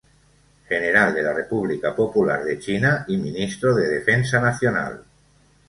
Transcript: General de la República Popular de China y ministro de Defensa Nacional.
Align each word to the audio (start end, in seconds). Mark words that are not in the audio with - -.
General 0.69 1.13
de 1.17 1.21
la 1.25 1.31
República 1.35 1.91
Popular 1.99 2.43
de 2.43 2.57
China 2.59 3.05
y 3.07 3.17
ministro 3.19 3.75
de 3.75 3.87
Defensa 3.87 4.41
Nacional. 4.41 5.03